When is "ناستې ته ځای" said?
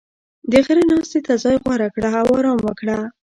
0.91-1.55